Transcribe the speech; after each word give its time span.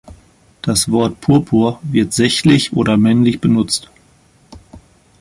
Das 0.63 0.89
Wort 0.91 1.21
Purpur 1.21 1.79
wird 1.83 2.11
sächlich 2.11 2.73
oder 2.73 2.97
männlich 2.97 3.39
benutzt. 3.39 3.91